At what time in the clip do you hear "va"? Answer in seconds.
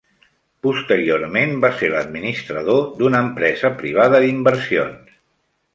1.65-1.71